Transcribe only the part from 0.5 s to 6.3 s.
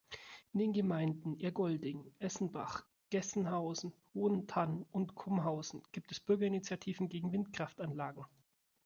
In den Gemeinden Ergolding, Essenbach, Geisenhausen, Hohenthann und Kumhausen gibt es